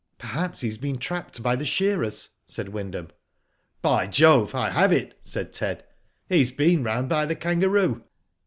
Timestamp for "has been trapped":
0.67-1.43